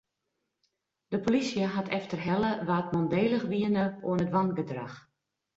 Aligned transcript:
De 1.07 1.19
polysje 1.23 1.61
hat 1.73 1.87
efterhelle 1.97 2.51
wa't 2.67 2.91
mandélich 2.93 3.45
wiene 3.51 3.83
oan 4.09 4.23
it 4.25 4.33
wangedrach. 4.35 4.95